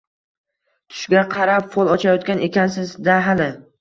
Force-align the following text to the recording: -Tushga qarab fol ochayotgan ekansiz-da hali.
-Tushga 0.93 1.21
qarab 1.35 1.67
fol 1.75 1.91
ochayotgan 1.97 2.43
ekansiz-da 2.49 3.19
hali. 3.29 3.51